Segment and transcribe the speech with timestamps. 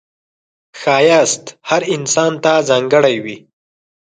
[0.81, 3.37] ښایست هر انسان ته ځانګړی وي